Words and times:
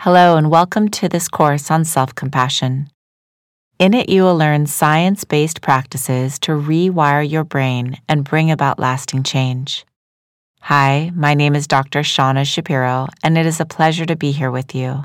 Hello, 0.00 0.36
and 0.36 0.50
welcome 0.50 0.90
to 0.90 1.08
this 1.08 1.26
course 1.26 1.70
on 1.70 1.82
self 1.86 2.14
compassion. 2.14 2.90
In 3.78 3.94
it, 3.94 4.10
you 4.10 4.24
will 4.24 4.36
learn 4.36 4.66
science 4.66 5.24
based 5.24 5.62
practices 5.62 6.38
to 6.40 6.52
rewire 6.52 7.28
your 7.28 7.44
brain 7.44 7.96
and 8.06 8.22
bring 8.22 8.50
about 8.50 8.78
lasting 8.78 9.22
change. 9.22 9.86
Hi, 10.60 11.10
my 11.14 11.32
name 11.32 11.56
is 11.56 11.66
Dr. 11.66 12.00
Shauna 12.00 12.46
Shapiro, 12.46 13.08
and 13.22 13.38
it 13.38 13.46
is 13.46 13.58
a 13.58 13.64
pleasure 13.64 14.04
to 14.04 14.16
be 14.16 14.32
here 14.32 14.50
with 14.50 14.74
you. 14.74 15.02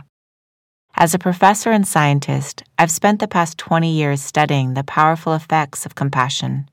As 0.93 1.13
a 1.13 1.19
professor 1.19 1.71
and 1.71 1.87
scientist, 1.87 2.61
I've 2.77 2.91
spent 2.91 3.21
the 3.21 3.29
past 3.29 3.57
20 3.57 3.89
years 3.89 4.21
studying 4.21 4.73
the 4.73 4.83
powerful 4.83 5.33
effects 5.33 5.85
of 5.85 5.95
compassion 5.95 6.69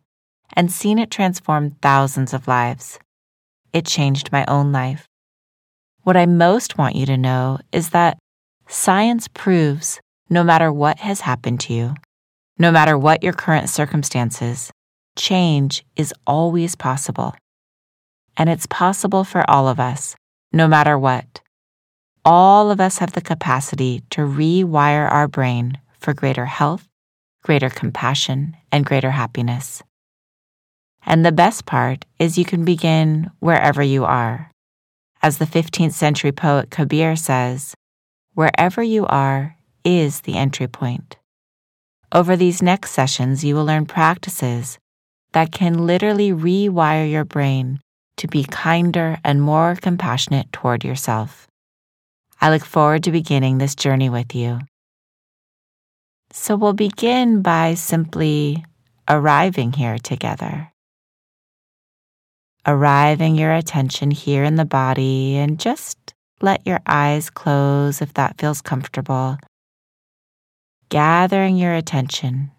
and 0.55 0.73
seen 0.73 0.99
it 0.99 1.13
transform 1.13 1.71
thousands 1.83 2.35
of 2.35 2.49
lives. 2.49 2.99
It 3.73 3.87
changed 3.87 4.33
my 4.33 4.45
own 4.47 4.73
life. 4.73 5.09
What 6.09 6.17
I 6.17 6.25
most 6.25 6.79
want 6.79 6.97
you 6.97 7.05
to 7.05 7.19
know 7.19 7.59
is 7.71 7.91
that 7.91 8.17
science 8.67 9.29
proves 9.29 10.01
no 10.31 10.43
matter 10.43 10.73
what 10.73 11.01
has 11.01 11.21
happened 11.21 11.61
to 11.61 11.75
you, 11.75 11.95
no 12.57 12.73
matter 12.73 12.97
what 12.97 13.23
your 13.23 13.35
current 13.35 13.69
circumstances, 13.69 14.71
change 15.19 15.85
is 15.97 16.15
always 16.27 16.75
possible. 16.75 17.35
And 18.39 18.49
it's 18.49 18.65
possible 18.65 19.23
for 19.23 19.45
all 19.51 19.69
of 19.69 19.79
us, 19.79 20.17
no 20.51 20.67
matter 20.67 20.99
what. 20.99 21.43
All 22.25 22.71
of 22.71 22.81
us 22.81 22.97
have 22.97 23.13
the 23.13 23.21
capacity 23.21 24.03
to 24.09 24.23
rewire 24.23 25.13
our 25.13 25.29
brain 25.29 25.77
for 25.99 26.15
greater 26.15 26.47
health, 26.47 26.89
greater 27.43 27.69
compassion, 27.69 28.57
and 28.73 28.87
greater 28.87 29.11
happiness. 29.11 29.83
And 31.05 31.23
the 31.23 31.33
best 31.33 31.67
part 31.67 32.07
is 32.19 32.39
you 32.39 32.47
can 32.47 32.65
begin 32.65 33.31
wherever 33.41 33.83
you 33.83 34.07
are. 34.07 34.51
As 35.21 35.39
the 35.39 35.47
15th 35.47 35.93
century 35.93 36.33
poet 36.33 36.71
Kabir 36.71 37.17
says, 37.17 37.75
wherever 38.35 38.83
you 38.83 39.05
are 39.07 39.57
is 39.85 40.21
the 40.21 40.37
entry 40.37 40.69
point. 40.69 41.17
Over 42.13 42.37
these 42.37 42.63
next 42.63 42.93
sessions, 42.93 43.45
you 43.45 43.55
will 43.57 43.65
learn 43.65 43.85
practices 43.85 44.79
that 45.33 45.53
can 45.53 45.87
literally 45.87 46.31
rewire 46.31 47.11
your 47.11 47.25
brain 47.25 47.81
to 48.19 48.29
be 48.29 48.45
kinder 48.45 49.19
and 49.25 49.43
more 49.43 49.77
compassionate 49.77 50.53
toward 50.53 50.85
yourself. 50.85 51.49
I 52.41 52.51
look 52.51 52.65
forward 52.65 53.03
to 53.05 53.11
beginning 53.11 53.59
this 53.59 53.75
journey 53.75 54.09
with 54.09 54.35
you. 54.35 54.61
So 56.33 56.57
we'll 56.57 56.75
begin 56.75 57.43
by 57.43 57.75
simply 57.75 58.65
arriving 59.09 59.73
here 59.73 59.99
together 59.99 60.73
arriving 62.69 63.35
your 63.35 63.55
attention 63.55 64.11
here 64.11 64.45
in 64.45 64.57
the 64.57 64.65
body 64.67 65.37
and 65.37 65.59
just 65.59 65.97
let 66.43 66.67
your 66.67 66.81
eyes 66.87 67.31
close 67.31 68.03
if 68.03 68.13
that 68.13 68.39
feels 68.39 68.61
comfortable. 68.61 69.39
Gathering 70.91 71.57
your 71.57 71.73
attention 71.73 72.51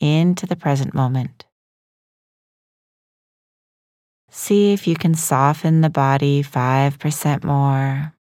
into 0.00 0.46
the 0.46 0.56
present 0.56 0.94
moment. 0.94 1.44
See 4.30 4.72
if 4.72 4.86
you 4.86 4.96
can 4.96 5.14
soften 5.14 5.82
the 5.82 5.90
body 5.90 6.42
5% 6.42 7.44
more, 7.44 8.14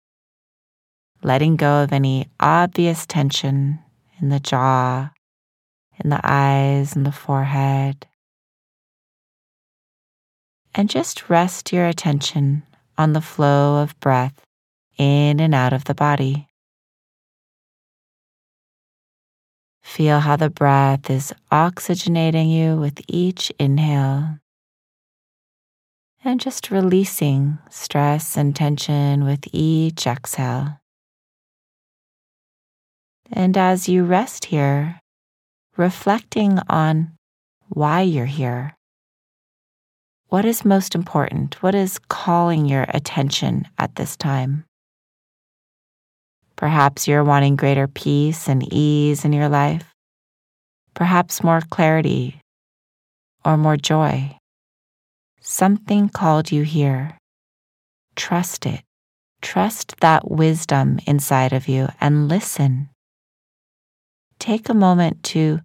letting 1.21 1.55
go 1.57 1.83
of 1.83 1.93
any 1.93 2.27
obvious 2.39 3.05
tension 3.05 3.77
in 4.19 4.29
the 4.29 4.39
jaw, 4.39 5.11
in 6.03 6.09
the 6.09 6.19
eyes, 6.23 6.95
and 6.95 7.05
the 7.05 7.11
forehead 7.11 8.08
and 10.75 10.89
just 10.89 11.29
rest 11.29 11.73
your 11.73 11.87
attention 11.87 12.63
on 12.97 13.13
the 13.13 13.21
flow 13.21 13.81
of 13.81 13.99
breath 13.99 14.41
in 14.97 15.39
and 15.39 15.55
out 15.55 15.73
of 15.73 15.85
the 15.85 15.95
body. 15.95 16.47
Feel 19.81 20.19
how 20.19 20.35
the 20.35 20.49
breath 20.49 21.09
is 21.09 21.33
oxygenating 21.51 22.51
you 22.53 22.75
with 22.75 23.01
each 23.07 23.51
inhale 23.57 24.37
and 26.23 26.39
just 26.39 26.69
releasing 26.69 27.57
stress 27.69 28.35
and 28.35 28.55
tension 28.55 29.23
with 29.23 29.47
each 29.53 30.05
exhale. 30.05 30.79
And 33.31 33.57
as 33.57 33.87
you 33.87 34.03
rest 34.03 34.45
here, 34.45 34.99
reflecting 35.77 36.59
on 36.67 37.15
why 37.69 38.01
you're 38.01 38.25
here 38.25 38.75
what 40.29 40.45
is 40.45 40.63
most 40.63 40.93
important? 40.93 41.61
What 41.61 41.73
is 41.73 41.99
calling 42.07 42.65
your 42.65 42.85
attention 42.89 43.67
at 43.79 43.95
this 43.95 44.15
time? 44.15 44.63
Perhaps 46.55 47.07
you're 47.07 47.23
wanting 47.23 47.55
greater 47.55 47.87
peace 47.87 48.47
and 48.47 48.61
ease 48.71 49.25
in 49.25 49.33
your 49.33 49.49
life, 49.49 49.93
perhaps 50.93 51.43
more 51.43 51.61
clarity 51.61 52.41
or 53.43 53.57
more 53.57 53.77
joy. 53.77 54.35
Something 55.41 56.09
called 56.09 56.51
you 56.51 56.63
here. 56.63 57.17
Trust 58.15 58.65
it. 58.65 58.81
Trust 59.41 59.95
that 60.01 60.29
wisdom 60.29 60.99
inside 61.07 61.53
of 61.53 61.67
you 61.67 61.87
and 61.99 62.27
listen. 62.27 62.89
Take 64.37 64.69
a 64.69 64.73
moment 64.73 65.23
to 65.23 65.61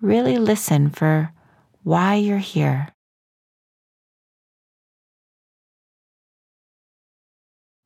really 0.00 0.38
listen 0.38 0.90
for 0.90 1.32
why 1.82 2.14
you're 2.16 2.38
here. 2.38 2.88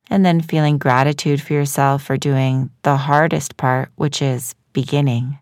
And 0.09 0.25
then 0.25 0.41
feeling 0.41 0.77
gratitude 0.77 1.41
for 1.41 1.53
yourself 1.53 2.03
for 2.03 2.17
doing 2.17 2.69
the 2.83 2.97
hardest 2.97 3.57
part, 3.57 3.89
which 3.95 4.21
is 4.21 4.55
beginning. 4.73 5.39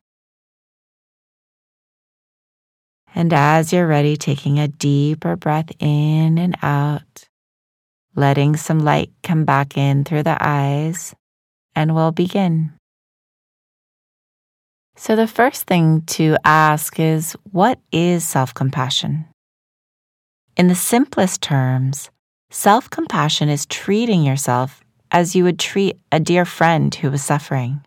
And 3.16 3.32
as 3.34 3.72
you're 3.72 3.88
ready, 3.88 4.18
taking 4.18 4.60
a 4.60 4.68
deeper 4.68 5.36
breath 5.36 5.72
in 5.80 6.38
and 6.40 6.58
out, 6.64 7.26
letting 8.16 8.56
some 8.56 8.80
light 8.80 9.12
come 9.22 9.46
back 9.46 9.78
in 9.78 10.04
through 10.04 10.24
the 10.24 10.38
eyes, 10.40 11.14
and 11.76 11.94
we'll 11.94 12.12
begin. 12.12 12.74
So, 14.96 15.16
the 15.16 15.28
first 15.28 15.66
thing 15.66 16.02
to 16.18 16.38
ask 16.44 17.00
is 17.00 17.36
what 17.52 17.80
is 17.92 18.24
self 18.24 18.54
compassion? 18.54 19.26
In 20.56 20.68
the 20.68 20.76
simplest 20.76 21.42
terms, 21.42 22.10
Self 22.56 22.88
compassion 22.88 23.50
is 23.50 23.66
treating 23.66 24.24
yourself 24.24 24.84
as 25.10 25.36
you 25.36 25.44
would 25.44 25.58
treat 25.58 25.98
a 26.12 26.20
dear 26.20 26.46
friend 26.46 26.94
who 26.94 27.10
was 27.10 27.24
suffering. 27.24 27.82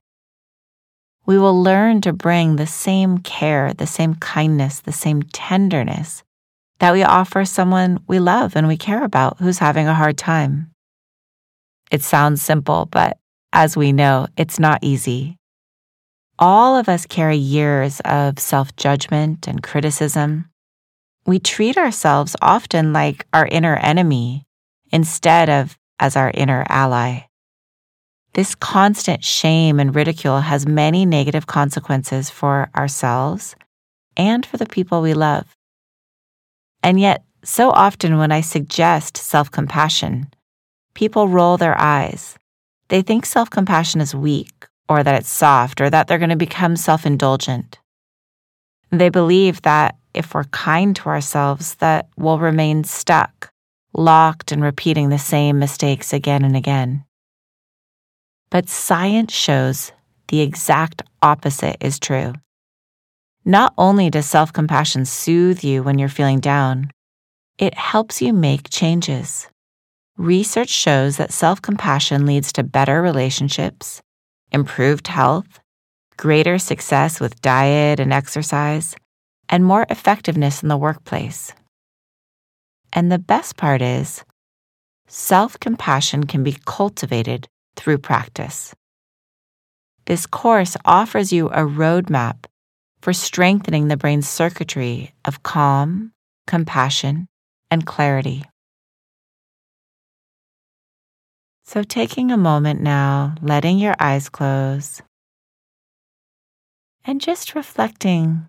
We 1.25 1.39
will 1.39 1.63
learn 1.63 2.01
to 2.01 2.13
bring 2.13 2.57
the 2.57 2.67
same 2.67 3.19
care, 3.19 3.73
the 3.73 3.87
same 3.87 4.17
kindness, 4.17 4.81
the 4.81 4.91
same 4.91 5.23
tenderness 5.23 6.25
that 6.81 6.93
we 6.93 7.05
offer 7.05 7.45
someone 7.45 8.01
we 8.09 8.19
love 8.19 8.57
and 8.57 8.67
we 8.67 8.77
care 8.77 9.05
about 9.05 9.39
who's 9.39 9.61
having 9.61 9.87
a 9.87 9.95
hard 9.95 10.19
time. 10.19 10.73
It 11.93 12.03
sounds 12.03 12.43
simple, 12.43 12.87
but 12.91 13.19
as 13.53 13.77
we 13.77 13.93
know, 13.93 14.27
it's 14.37 14.59
not 14.59 14.81
easy. 14.83 15.37
All 16.41 16.75
of 16.77 16.89
us 16.89 17.07
carry 17.07 17.37
years 17.37 18.01
of 18.05 18.41
self 18.41 18.75
judgment 18.75 19.47
and 19.47 19.63
criticism. 19.63 20.51
We 21.25 21.39
treat 21.39 21.79
ourselves 21.79 22.35
often 22.43 22.93
like 22.93 23.27
our 23.33 23.47
inner 23.47 23.77
enemy 23.77 24.46
instead 24.91 25.49
of 25.49 25.77
as 25.99 26.17
our 26.17 26.31
inner 26.35 26.65
ally. 26.69 27.21
This 28.35 28.55
constant 28.55 29.25
shame 29.25 29.81
and 29.81 29.95
ridicule 29.95 30.41
has 30.41 30.67
many 30.67 31.07
negative 31.07 31.47
consequences 31.47 32.29
for 32.29 32.69
ourselves 32.77 33.57
and 34.17 34.45
for 34.45 34.59
the 34.59 34.67
people 34.67 35.01
we 35.01 35.15
love. 35.15 35.57
And 36.83 37.01
yet, 37.01 37.25
so 37.43 37.71
often 37.71 38.19
when 38.19 38.33
I 38.33 38.43
suggest 38.43 39.17
self 39.17 39.51
compassion, 39.51 40.29
people 40.95 41.29
roll 41.29 41.57
their 41.57 41.81
eyes. 41.81 42.37
They 42.89 43.03
think 43.03 43.25
self 43.25 43.49
compassion 43.49 44.01
is 44.01 44.15
weak, 44.15 44.67
or 44.89 45.03
that 45.03 45.15
it's 45.15 45.31
soft, 45.31 45.81
or 45.81 45.89
that 45.89 46.07
they're 46.07 46.19
going 46.19 46.31
to 46.31 46.37
become 46.37 46.77
self 46.77 47.07
indulgent. 47.07 47.79
They 48.91 49.09
believe 49.09 49.63
that 49.63 49.97
if 50.13 50.35
we're 50.35 50.45
kind 50.45 50.95
to 50.97 51.09
ourselves, 51.09 51.77
that 51.77 52.09
we'll 52.17 52.39
remain 52.39 52.85
stuck 52.85 53.51
locked 53.97 54.53
in 54.53 54.61
repeating 54.61 55.09
the 55.09 55.19
same 55.19 55.59
mistakes 55.59 56.13
again 56.13 56.45
and 56.45 56.57
again. 56.57 57.05
But 58.51 58.69
science 58.69 59.33
shows 59.33 59.93
the 60.29 60.41
exact 60.41 61.03
opposite 61.23 61.77
is 61.81 61.99
true. 61.99 62.35
Not 63.45 63.73
only 63.79 64.11
does 64.11 64.27
self 64.27 64.53
compassion 64.53 65.05
soothe 65.05 65.63
you 65.65 65.83
when 65.83 65.99
you're 65.99 66.09
feeling 66.09 66.41
down, 66.41 66.91
it 67.59 67.75
helps 67.75 68.21
you 68.21 68.33
make 68.33 68.71
changes. 68.71 69.49
Research 70.17 70.69
shows 70.69 71.17
that 71.17 71.33
self 71.33 71.63
compassion 71.63 72.27
leads 72.27 72.53
to 72.53 72.63
better 72.63 73.01
relationships, 73.01 74.03
improved 74.53 75.07
health, 75.09 75.61
greater 76.17 76.59
success 76.59 77.21
with 77.21 77.41
diet 77.41 78.01
and 78.01 78.13
exercise, 78.13 78.97
and 79.49 79.65
more 79.65 79.87
effectiveness 79.91 80.63
in 80.63 80.69
the 80.69 80.77
workplace. 80.77 81.53
And 82.97 83.13
the 83.13 83.19
best 83.21 83.57
part 83.59 83.83
is, 83.83 84.25
self 85.07 85.61
compassion 85.61 86.25
can 86.25 86.43
be 86.43 86.57
cultivated 86.65 87.47
through 87.77 87.99
practice. 87.99 88.75
this 90.07 90.27
course 90.27 90.77
offers 90.85 91.33
you 91.33 91.49
a 91.49 91.67
roadmap 91.67 92.47
for 93.03 93.13
strengthening 93.13 93.89
the 93.89 93.97
brain's 93.97 94.29
circuitry 94.29 95.13
of 95.25 95.43
calm, 95.43 96.13
compassion, 96.47 97.27
and 97.71 97.87
clarity. 97.87 98.45
So, 101.65 101.83
taking 101.83 102.31
a 102.31 102.37
moment 102.37 102.81
now, 102.81 103.35
letting 103.43 103.79
your 103.79 103.97
eyes 103.99 104.29
close, 104.29 105.03
and 107.05 107.21
just 107.21 107.55
reflecting 107.57 108.47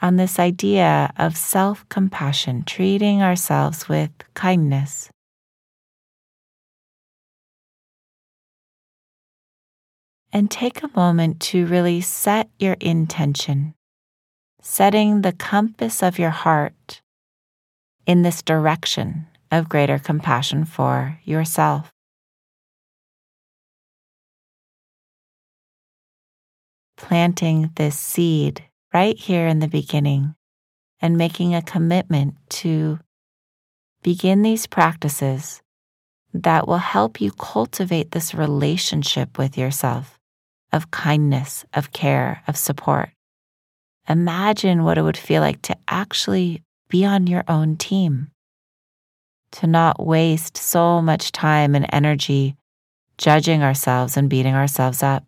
on 0.00 0.16
this 0.16 0.38
idea 0.38 1.12
of 1.16 1.36
self 1.36 1.88
compassion, 1.88 2.64
treating 2.64 3.22
ourselves 3.22 3.88
with 3.88 4.10
kindness. 4.34 5.08
And 10.32 10.50
take 10.50 10.82
a 10.82 10.90
moment 10.94 11.40
to 11.52 11.64
really 11.66 12.02
set 12.02 12.50
your 12.58 12.76
intention, 12.80 13.74
setting 14.60 15.22
the 15.22 15.32
compass 15.32 16.02
of 16.02 16.18
your 16.18 16.30
heart 16.30 17.00
in 18.06 18.22
this 18.22 18.42
direction 18.42 19.26
of 19.50 19.68
greater 19.68 19.98
compassion 19.98 20.66
for 20.66 21.18
yourself. 21.24 21.90
Planting 26.98 27.70
this 27.76 27.98
seed 27.98 28.65
right 28.92 29.18
here 29.18 29.46
in 29.46 29.58
the 29.58 29.68
beginning 29.68 30.34
and 31.00 31.16
making 31.16 31.54
a 31.54 31.62
commitment 31.62 32.34
to 32.48 32.98
begin 34.02 34.42
these 34.42 34.66
practices 34.66 35.62
that 36.32 36.66
will 36.68 36.78
help 36.78 37.20
you 37.20 37.30
cultivate 37.32 38.10
this 38.10 38.34
relationship 38.34 39.38
with 39.38 39.58
yourself 39.58 40.18
of 40.72 40.90
kindness, 40.90 41.64
of 41.74 41.92
care, 41.92 42.42
of 42.46 42.56
support. 42.56 43.10
Imagine 44.08 44.84
what 44.84 44.98
it 44.98 45.02
would 45.02 45.16
feel 45.16 45.40
like 45.40 45.62
to 45.62 45.76
actually 45.88 46.62
be 46.88 47.04
on 47.04 47.26
your 47.26 47.44
own 47.48 47.76
team 47.76 48.30
to 49.52 49.66
not 49.66 50.04
waste 50.04 50.56
so 50.56 51.00
much 51.00 51.32
time 51.32 51.74
and 51.74 51.86
energy 51.92 52.56
judging 53.18 53.62
ourselves 53.62 54.16
and 54.16 54.28
beating 54.28 54.54
ourselves 54.54 55.02
up. 55.02 55.24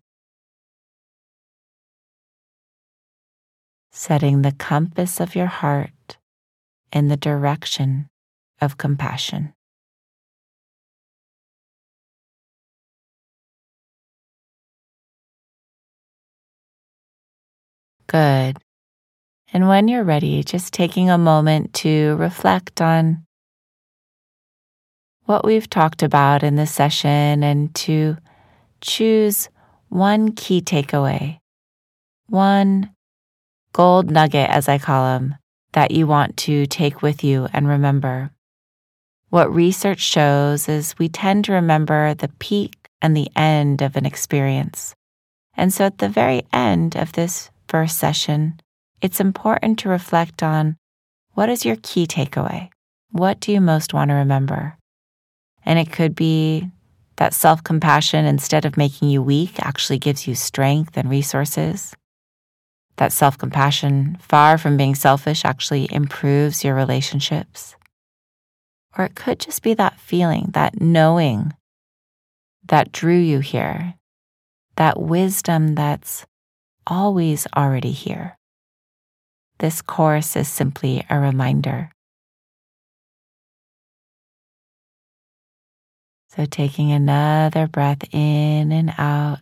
Setting 3.91 4.43
the 4.43 4.53
compass 4.53 5.21
of 5.21 5.35
your 5.35 5.47
heart 5.47 6.19
in 6.93 7.09
the 7.09 7.17
direction 7.17 8.09
of 8.61 8.79
compassion. 8.79 9.53
Good. 18.07 18.57
And 19.53 19.69
when 19.69 19.89
you're 19.89 20.05
ready, 20.05 20.43
just 20.43 20.73
taking 20.73 21.11
a 21.11 21.19
moment 21.19 21.75
to 21.75 22.17
reflect 22.17 22.81
on 22.81 23.25
what 25.25 25.45
we've 25.45 25.69
talked 25.69 26.03
about 26.03 26.43
in 26.43 26.57
this 26.57 26.73
session 26.73 27.43
and 27.43 27.75
to 27.75 28.17
choose 28.81 29.51
one 29.89 30.33
key 30.33 30.63
takeaway, 30.63 31.39
one 32.29 32.95
gold 33.73 34.11
nugget, 34.11 34.51
as 34.51 34.69
I 34.69 34.79
call 34.79 35.05
them, 35.05 35.37
that 35.73 35.91
you 35.91 36.07
want 36.07 36.37
to 36.39 36.67
take 36.67 37.03
with 37.03 37.23
you 37.23 37.49
and 37.53 37.69
remember. 37.69 38.31
What 39.31 39.55
research 39.55 40.01
shows 40.01 40.69
is 40.69 40.99
we 40.99 41.09
tend 41.09 41.45
to 41.45 41.53
remember 41.53 42.15
the 42.15 42.31
peak 42.39 42.89
and 43.03 43.17
the 43.17 43.29
end 43.37 43.83
of 43.83 43.97
an 43.97 44.07
experience. 44.07 44.95
And 45.55 45.73
so 45.73 45.85
at 45.85 45.99
the 45.99 46.09
very 46.09 46.43
end 46.53 46.97
of 46.97 47.13
this 47.13 47.51
first 47.69 47.99
session, 47.99 48.61
it's 49.03 49.21
important 49.21 49.79
to 49.81 49.89
reflect 49.89 50.43
on 50.43 50.77
what 51.35 51.49
is 51.49 51.65
your 51.65 51.77
key 51.83 52.07
takeaway? 52.07 52.71
What 53.11 53.41
do 53.41 53.53
you 53.53 53.61
most 53.61 53.95
want 53.95 54.11
to 54.11 54.15
remember? 54.15 54.77
And 55.65 55.79
it 55.79 55.93
could 55.93 56.15
be 56.15 56.71
that 57.17 57.35
self 57.35 57.63
compassion, 57.63 58.25
instead 58.25 58.65
of 58.65 58.77
making 58.77 59.11
you 59.11 59.23
weak, 59.23 59.55
actually 59.59 59.99
gives 59.99 60.27
you 60.27 60.35
strength 60.35 60.97
and 60.97 61.11
resources. 61.11 61.95
That 62.99 63.13
self 63.13 63.39
compassion, 63.39 64.19
far 64.21 64.59
from 64.59 64.77
being 64.77 64.95
selfish, 64.95 65.45
actually 65.45 65.89
improves 65.91 66.65
your 66.65 66.75
relationships. 66.75 67.75
Or 68.97 69.05
it 69.05 69.15
could 69.15 69.41
just 69.41 69.63
be 69.63 69.75
that 69.75 69.99
feeling, 69.99 70.51
that 70.53 70.81
knowing 70.81 71.55
that 72.67 72.93
drew 72.93 73.17
you 73.19 73.39
here, 73.39 73.95
that 74.77 75.01
wisdom 75.01 75.75
that's 75.75 76.27
always 76.87 77.47
already 77.57 77.93
here. 77.93 78.37
This 79.59 79.81
course 79.83 80.37
is 80.37 80.49
simply 80.49 81.05
a 81.09 81.19
reminder 81.19 81.91
So, 86.39 86.45
taking 86.45 86.93
another 86.93 87.67
breath 87.67 88.05
in 88.13 88.71
and 88.71 88.95
out, 88.97 89.41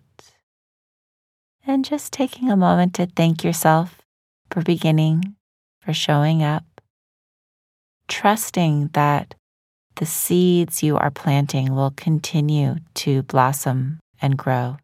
and 1.67 1.85
just 1.85 2.13
taking 2.13 2.51
a 2.51 2.57
moment 2.57 2.95
to 2.95 3.07
thank 3.07 3.43
yourself 3.43 4.01
for 4.51 4.63
beginning, 4.63 5.35
for 5.81 5.93
showing 5.93 6.43
up, 6.43 6.65
trusting 8.09 8.91
that 8.93 9.35
the 9.97 10.07
seeds 10.07 10.83
you 10.83 10.97
are 10.97 11.11
planting 11.11 11.75
will 11.75 11.91
continue 11.91 12.77
to 12.95 13.23
blossom 13.23 13.99
and 14.21 14.37
grow. 14.37 14.77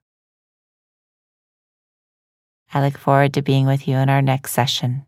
I 2.75 2.82
look 2.82 2.96
forward 2.96 3.35
to 3.35 3.43
being 3.43 3.67
with 3.67 3.87
you 3.87 3.96
in 3.96 4.08
our 4.08 4.23
next 4.23 4.52
session. 4.52 5.05